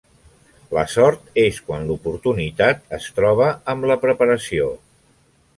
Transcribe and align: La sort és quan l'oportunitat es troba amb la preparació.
La 0.77 0.85
sort 0.93 1.27
és 1.41 1.59
quan 1.67 1.85
l'oportunitat 1.89 2.83
es 3.01 3.07
troba 3.21 3.53
amb 3.75 3.89
la 3.93 4.03
preparació. 4.07 4.75